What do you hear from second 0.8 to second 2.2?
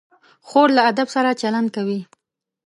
ادب سره چلند کوي.